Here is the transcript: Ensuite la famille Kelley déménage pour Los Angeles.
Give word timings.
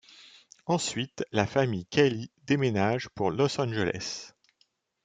Ensuite 0.65 1.23
la 1.31 1.45
famille 1.45 1.85
Kelley 1.85 2.31
déménage 2.47 3.07
pour 3.13 3.29
Los 3.29 3.61
Angeles. 3.61 4.31